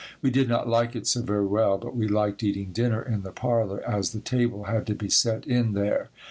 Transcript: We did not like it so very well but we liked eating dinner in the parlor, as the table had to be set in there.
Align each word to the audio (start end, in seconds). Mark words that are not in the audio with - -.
We 0.23 0.31
did 0.31 0.49
not 0.49 0.67
like 0.67 0.95
it 0.95 1.05
so 1.05 1.21
very 1.21 1.45
well 1.45 1.77
but 1.77 1.95
we 1.95 2.07
liked 2.07 2.41
eating 2.41 2.71
dinner 2.71 3.03
in 3.03 3.21
the 3.21 3.29
parlor, 3.29 3.87
as 3.87 4.13
the 4.13 4.19
table 4.19 4.63
had 4.63 4.87
to 4.87 4.95
be 4.95 5.09
set 5.09 5.45
in 5.45 5.73
there. 5.73 6.09